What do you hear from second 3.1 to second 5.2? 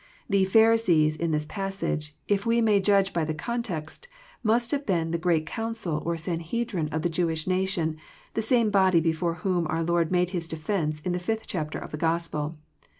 by the context, must have been the